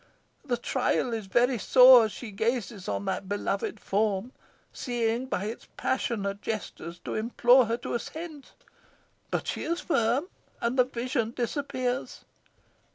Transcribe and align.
The 0.43 0.57
trial 0.57 1.13
is 1.13 1.27
very 1.27 1.59
sore, 1.59 2.05
as 2.05 2.11
she 2.11 2.31
gazes 2.31 2.89
on 2.89 3.05
that 3.05 3.29
beloved 3.29 3.79
form, 3.79 4.31
seeming, 4.73 5.27
by 5.27 5.45
its 5.45 5.67
passionate 5.77 6.41
gestures, 6.41 6.97
to 7.05 7.13
implore 7.13 7.67
her 7.67 7.77
to 7.77 7.93
assent, 7.93 8.53
but 9.29 9.45
she 9.45 9.61
is 9.63 9.79
firm, 9.79 10.25
and 10.59 10.75
the 10.79 10.85
vision 10.85 11.33
disappears. 11.35 12.25